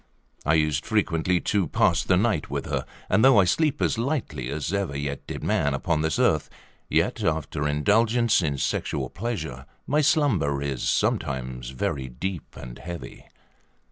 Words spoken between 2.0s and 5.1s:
the night with her; and though I sleep as lightly as ever